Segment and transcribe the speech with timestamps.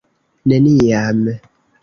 [0.47, 1.19] neniam